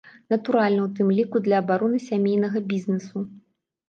[0.33, 3.17] Натуральна, у тым ліку для абароны сямейнага бізнесу.